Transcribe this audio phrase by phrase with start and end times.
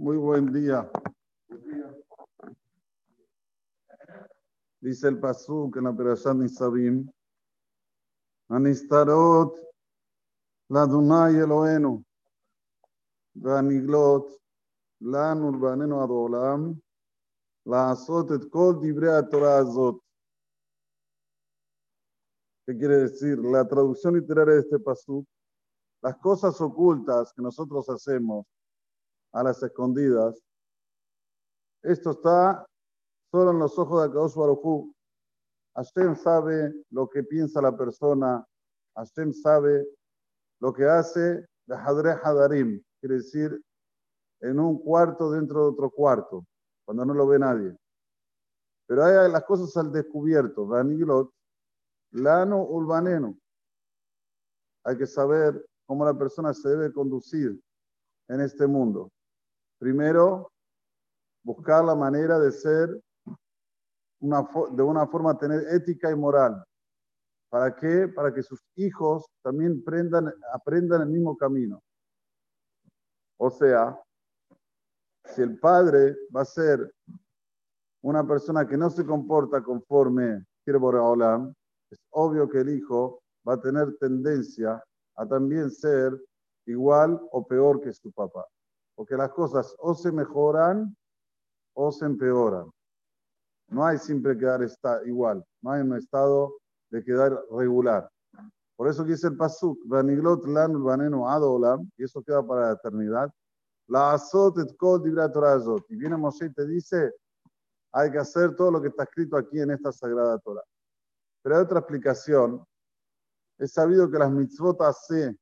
[0.00, 0.90] Muy buen día.
[4.80, 7.06] Dice el Pasuk en la Perashat Nisabim,
[8.48, 9.58] Anistarot,
[10.70, 12.02] la Dunay Eloenu,
[13.34, 14.40] Vaniglot,
[15.00, 16.80] la Nurbanenu Adolam,
[17.66, 20.00] la Azot et Kol Dibre Torah Azot.
[22.64, 23.38] ¿Qué quiere decir?
[23.38, 25.28] La traducción literaria de este Pasuk,
[26.00, 28.46] las cosas ocultas que nosotros hacemos
[29.32, 30.42] a las escondidas,
[31.82, 32.66] esto está
[33.30, 34.92] solo en los ojos de Akadosh Baruj
[35.74, 38.44] Hashem sabe lo que piensa la persona,
[38.96, 39.86] Hashem sabe
[40.60, 43.62] lo que hace de Hadre Hadarim, quiere decir
[44.40, 46.44] en un cuarto dentro de otro cuarto,
[46.84, 47.76] cuando no lo ve nadie.
[48.86, 51.30] Pero hay las cosas al descubierto, Vanilot,
[52.12, 53.38] Lano Ulbaneno.
[54.84, 57.60] Hay que saber cómo la persona se debe conducir
[58.28, 59.10] en este mundo.
[59.80, 60.52] Primero,
[61.42, 63.02] buscar la manera de ser,
[64.20, 66.62] una, de una forma tener ética y moral.
[67.48, 68.06] ¿Para qué?
[68.06, 71.82] Para que sus hijos también aprendan, aprendan el mismo camino.
[73.38, 73.98] O sea,
[75.24, 76.92] si el padre va a ser
[78.02, 81.54] una persona que no se comporta conforme Boreolam,
[81.90, 84.84] es obvio que el hijo va a tener tendencia
[85.16, 86.12] a también ser
[86.66, 88.46] igual o peor que su papá
[89.00, 90.94] porque las cosas o se mejoran
[91.72, 92.70] o se empeoran.
[93.68, 96.58] No hay siempre quedar está igual, no hay un estado
[96.90, 98.10] de quedar regular.
[98.76, 100.74] Por eso dice el pasuk, Vaniglot lan
[101.26, 103.32] adolam, y eso queda para la eternidad.
[103.86, 105.82] La azot et kol azot.
[105.88, 107.14] Y viene Moshe y te dice,
[107.92, 110.64] hay que hacer todo lo que está escrito aquí en esta sagrada Torah.
[111.40, 112.62] Pero hay otra explicación.
[113.56, 115.34] Es sabido que las mitzvot hace,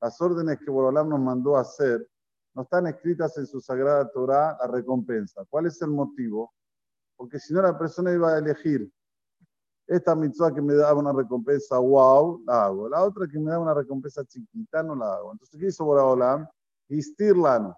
[0.00, 2.08] las órdenes que Borolam nos mandó hacer,
[2.54, 5.44] no están escritas en su sagrada Torah la recompensa.
[5.50, 6.52] ¿Cuál es el motivo?
[7.16, 8.90] Porque si no, la persona iba a elegir
[9.86, 12.88] esta mitzvah que me da una recompensa, wow, la hago.
[12.88, 15.32] La otra que me da una recompensa chiquita, no la hago.
[15.32, 16.48] Entonces, ¿qué hizo Boraholam?
[16.88, 17.74] Histirlan.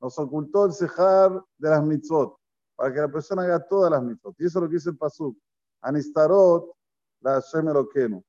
[0.00, 2.36] Nos ocultó el cejar de las mitzvot
[2.74, 4.34] para que la persona haga todas las mitzvot.
[4.38, 5.36] Y eso es lo que dice el Pasuk.
[5.80, 6.72] Anistarot,
[7.20, 8.22] la Hashem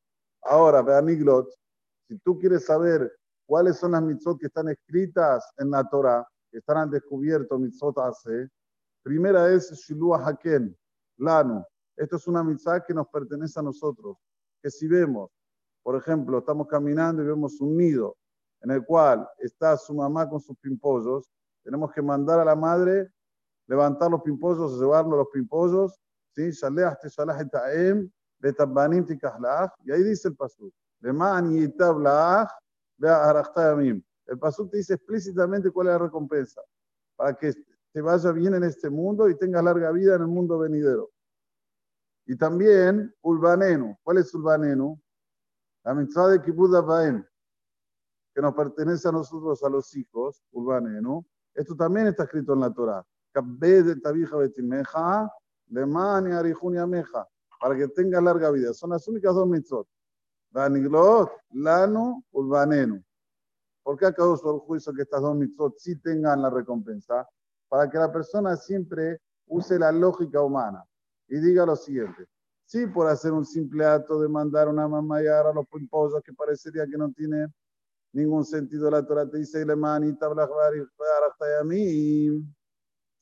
[0.44, 1.50] Ahora, Beaniglot,
[2.08, 3.12] si tú quieres saber
[3.46, 7.98] cuáles son las mitzvot que están escritas en la Torah, que están al descubierto, mitzvot
[8.00, 8.50] hace.
[9.04, 10.76] Primera es Shilua Haken,
[11.18, 11.64] Lanu.
[11.96, 14.18] Esto es una mitzvah que nos pertenece a nosotros.
[14.62, 15.30] Que si vemos,
[15.84, 18.16] por ejemplo, estamos caminando y vemos un nido
[18.62, 21.30] en el cual está su mamá con sus pimpollos,
[21.64, 23.12] tenemos que mandar a la madre
[23.68, 26.00] levantar los pimpollos, llevarnos los pimpollos,
[26.32, 26.50] ¿sí?
[29.86, 30.72] Y ahí dice el pasú,
[33.00, 36.62] el Pasuk te dice explícitamente cuál es la recompensa,
[37.16, 37.54] para que
[37.92, 41.12] te vaya bien en este mundo y tengas larga vida en el mundo venidero.
[42.26, 43.98] Y también Ulbanenu.
[44.02, 45.00] ¿Cuál es Ulbanenu?
[45.84, 46.72] La mitzvah de Kibbutz
[48.34, 51.24] que nos pertenece a nosotros, a los hijos, Ulbanenu.
[51.54, 53.06] Esto también está escrito en la Torah.
[57.60, 58.74] Para que tengas larga vida.
[58.74, 59.88] Son las únicas dos mitzvot.
[60.54, 63.04] Vaniglot, Lano, Ulbanenu.
[63.82, 67.28] ¿Por qué acabó el juicio que estas dos mitzvot sí tengan la recompensa?
[67.68, 70.86] Para que la persona siempre use la lógica humana
[71.28, 72.28] y diga lo siguiente.
[72.66, 76.34] Sí, por hacer un simple acto de mandar una mamá y a los pollos que
[76.34, 77.48] parecería que no tiene
[78.14, 79.66] ningún sentido, la Torah te dice,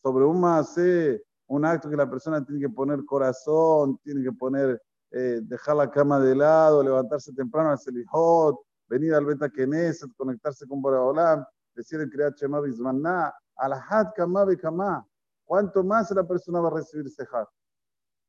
[0.03, 0.75] sobre un más,
[1.48, 4.81] un acto que la persona tiene que poner corazón, tiene que poner
[5.12, 10.66] eh, dejar la cama de lado, levantarse temprano al Selijot, venir al Beta Knesset, conectarse
[10.68, 11.46] con Boraholam,
[11.76, 15.06] decir el Kriyat Shema Bismanna, Alahad Kama Kama.
[15.44, 17.48] ¿Cuánto más la persona va a recibir Sejat?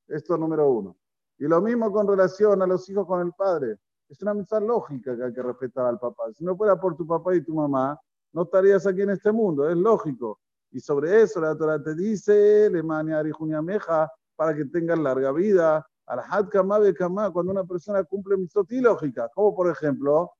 [0.09, 0.97] Esto es número uno.
[1.39, 3.79] Y lo mismo con relación a los hijos con el padre.
[4.09, 6.33] Es una misa lógica que hay que respetar al papá.
[6.33, 7.99] Si no fuera por tu papá y tu mamá,
[8.33, 10.41] no estarías aquí en este mundo, es lógico.
[10.71, 16.49] Y sobre eso la Torah te dice, le Meja, para que tengas larga vida, al
[16.49, 20.33] kama kama, cuando una persona cumple mitzvot lógica, como por ejemplo,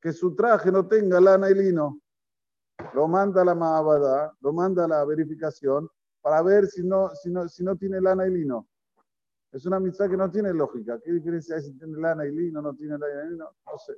[0.00, 2.00] que su traje no tenga lana y lino.
[2.94, 5.88] Lo manda a la Mahabada, lo manda a la verificación
[6.22, 8.66] para ver si no, si no, si no tiene lana y lino.
[9.52, 10.98] Es una mitzvah que no tiene lógica.
[11.00, 13.50] ¿Qué diferencia hay si tiene lana y lino no tiene lana y lino?
[13.66, 13.94] No sé.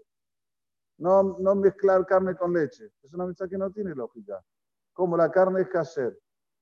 [0.99, 2.91] No, no mezclar carne con leche.
[3.03, 4.43] Es una mitzvah que no tiene lógica.
[4.93, 6.19] Como la carne es kasher,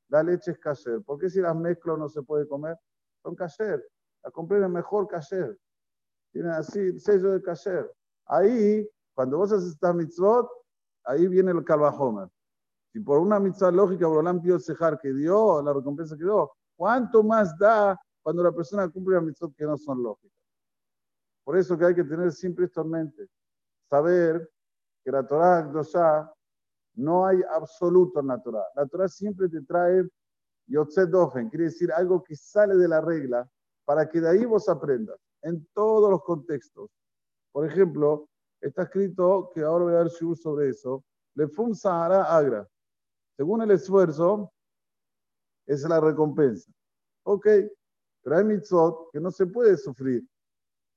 [0.09, 1.03] la leche es kasher.
[1.03, 2.77] ¿Por qué si las mezclo no se puede comer?
[3.22, 3.84] Son kasher.
[4.22, 5.58] La compré en mejor kasher.
[6.32, 7.90] Tienen así el sello de kasher.
[8.26, 10.49] Ahí, cuando vos haces esta mitzvot,
[11.05, 12.28] ahí viene el kalvahomer.
[12.93, 17.22] Si por una mitzvah lógica Borolán pidió cejar que dio, la recompensa que dio, ¿cuánto
[17.22, 20.38] más da cuando la persona cumple las mitzvot que no son lógicas?
[21.44, 23.28] Por eso que hay que tener siempre esto en mente.
[23.88, 24.49] Saber
[25.05, 26.32] que la Torah ya
[26.94, 28.64] no hay absoluto en la Torah.
[28.75, 30.08] La Torah siempre te trae
[30.70, 33.49] Yotzet Dofen, quiere decir algo que sale de la regla
[33.84, 36.90] para que de ahí vos aprendas en todos los contextos.
[37.52, 38.28] Por ejemplo,
[38.61, 42.69] está escrito, que ahora voy a dar shiur sobre eso, le fum Sahara agra.
[43.37, 44.52] Según el esfuerzo,
[45.67, 46.70] es la recompensa.
[47.25, 47.46] Ok,
[48.22, 50.22] pero hay mitzvot que no se puede sufrir.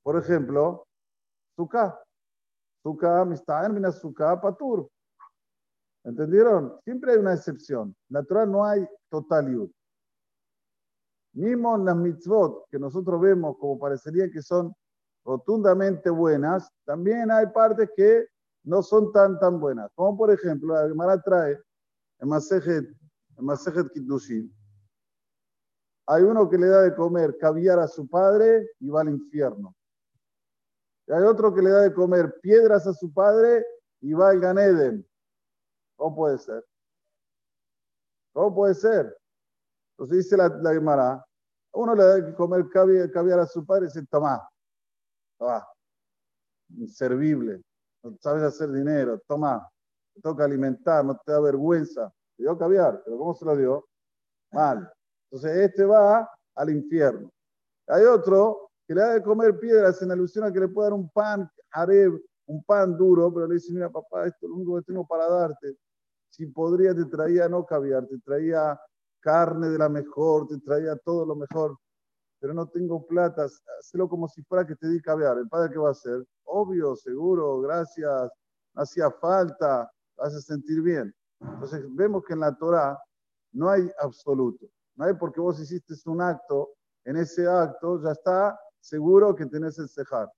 [0.03, 0.85] Por ejemplo,
[1.55, 1.99] sukkah.
[2.83, 4.87] Sukkah, mistaen, mina sukkah, patur.
[6.03, 6.79] ¿Entendieron?
[6.83, 7.95] Siempre hay una excepción.
[8.09, 9.67] Natural no hay totalidad.
[11.33, 14.73] Mismo en las mitzvot que nosotros vemos como parecería que son
[15.25, 18.27] rotundamente buenas, también hay partes que
[18.63, 19.89] no son tan tan buenas.
[19.95, 21.53] Como por ejemplo, la Gemara trae
[22.19, 24.53] en en Masejet Kiddushin,
[26.05, 29.75] hay uno que le da de comer caviar a su padre y va al infierno.
[31.07, 33.65] Y hay otro que le da de comer piedras a su padre
[34.01, 35.05] y va al Ganeden.
[36.03, 36.65] ¿Cómo puede ser?
[38.33, 39.17] ¿Cómo puede ser?
[39.91, 41.25] Entonces dice la, la
[41.71, 44.45] uno le da de comer caviar, a su padre y dice, toma,
[45.39, 45.65] toma,
[46.75, 47.61] inservible,
[48.03, 49.65] no sabes hacer dinero, toma,
[50.13, 52.13] te toca alimentar, no te da vergüenza.
[52.35, 53.87] Te dio caviar, pero ¿cómo se lo dio?
[54.51, 54.91] Mal.
[55.31, 57.31] Entonces este va al infierno.
[57.87, 60.99] Hay otro que le da de comer piedras en alusión a que le puede dar
[60.99, 64.75] un pan areb, un pan duro, pero le dice, mira papá, esto es lo único
[64.75, 65.77] que tengo para darte.
[66.33, 68.79] Si podría, te traía no caviar, te traía
[69.19, 71.77] carne de la mejor, te traía todo lo mejor,
[72.39, 75.37] pero no tengo plata, hazlo como si fuera que te di caviar.
[75.37, 76.25] ¿El padre qué va a hacer?
[76.45, 78.31] Obvio, seguro, gracias,
[78.73, 79.87] hacía falta,
[80.17, 81.13] vas a sentir bien.
[81.39, 82.97] Entonces vemos que en la Torah
[83.51, 84.65] no hay absoluto,
[84.95, 86.71] no hay porque vos hiciste un acto,
[87.05, 90.31] en ese acto ya está seguro que tenés el cejar.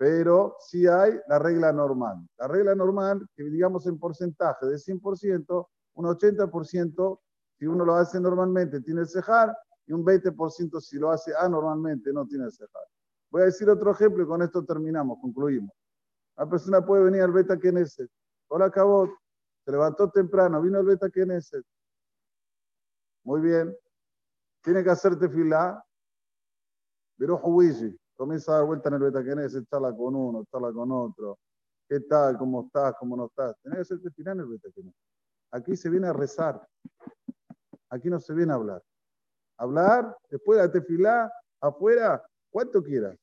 [0.00, 2.26] Pero sí hay la regla normal.
[2.38, 7.20] La regla normal, que digamos en porcentaje de 100%, un 80%
[7.58, 9.54] si uno lo hace normalmente tiene el cejar
[9.84, 12.82] y un 20% si lo hace anormalmente no tiene el cejar.
[13.30, 15.70] Voy a decir otro ejemplo y con esto terminamos, concluimos.
[16.34, 18.10] La persona puede venir al beta Knesset.
[18.48, 19.06] Hola, acabó,
[19.62, 21.62] se levantó temprano, vino al beta Knesset.
[23.24, 23.76] Muy bien.
[24.62, 25.84] Tiene que hacerte fila.
[27.18, 30.92] Pero Huishi, comienza a dar vuelta en el beta Knesset, charla con uno, charla con
[30.92, 31.38] otro.
[31.88, 32.36] ¿Qué tal?
[32.36, 32.94] ¿Cómo estás?
[32.98, 33.56] ¿Cómo no estás?
[33.62, 34.94] Tienes que hacerte en el beta Knesset.
[35.52, 36.62] Aquí se viene a rezar.
[37.88, 38.82] Aquí no se viene a hablar.
[39.56, 41.32] Hablar, después de la tefilá,
[41.62, 43.16] afuera, cuánto quieras.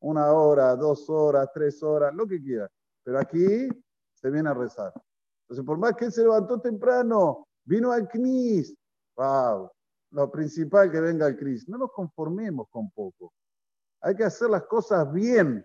[0.00, 2.68] Una hora, dos horas, tres horas, lo que quieras.
[3.04, 3.68] Pero aquí
[4.12, 4.92] se viene a rezar.
[5.44, 8.74] Entonces, por más que él se levantó temprano, vino al CNIS.
[9.16, 9.70] Wow,
[10.10, 11.68] lo principal que venga al CNIS.
[11.68, 13.32] No nos conformemos con poco.
[14.02, 15.64] Hay que hacer las cosas bien.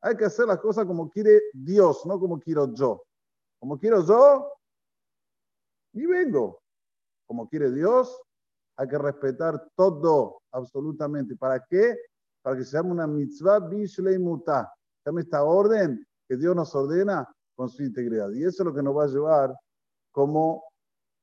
[0.00, 3.02] Hay que hacer las cosas como quiere Dios, no como quiero yo.
[3.58, 4.52] Como quiero yo,
[5.92, 6.60] y vengo
[7.26, 8.20] como quiere Dios,
[8.76, 11.36] hay que respetar todo, absolutamente.
[11.36, 11.96] ¿Para qué?
[12.42, 14.72] Para que se llame una mitzvah bishleimuta.
[15.02, 18.30] Se llame esta orden que Dios nos ordena con su integridad.
[18.30, 19.54] Y eso es lo que nos va a llevar
[20.10, 20.64] como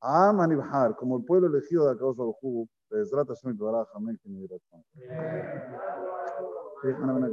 [0.02, 1.92] a Manibhar, como el pueblo elegido de
[2.92, 4.58] בעזרת השם יתברך, אמן כנראה.
[6.82, 7.24] חנה בן